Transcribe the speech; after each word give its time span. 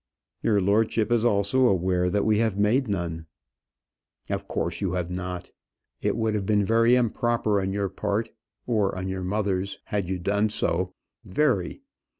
"Your 0.41 0.59
lordship 0.59 1.11
is 1.11 1.23
also 1.23 1.67
aware 1.67 2.09
that 2.09 2.25
we 2.25 2.39
have 2.39 2.57
made 2.57 2.87
none." 2.87 3.27
"Of 4.31 4.47
course 4.47 4.81
you 4.81 4.93
have 4.93 5.11
not. 5.15 5.51
It 6.01 6.17
would 6.17 6.33
have 6.33 6.47
been 6.47 6.65
very 6.65 6.95
improper 6.95 7.61
on 7.61 7.71
your 7.71 7.87
part, 7.89 8.31
or 8.65 8.97
on 8.97 9.09
your 9.09 9.21
mother's, 9.23 9.77
had 9.83 10.09
you 10.09 10.17
done 10.17 10.49
so 10.49 10.95
very. 11.23 11.83